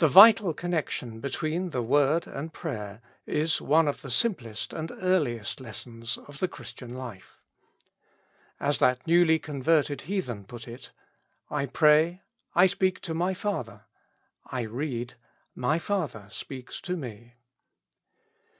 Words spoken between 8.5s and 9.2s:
As that